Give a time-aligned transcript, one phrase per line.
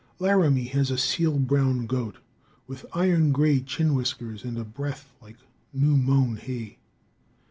[0.17, 2.17] Laramie has a seal brown goat,
[2.65, 5.37] with iron gray chin whiskers and a breath like
[5.73, 6.79] new mown hay.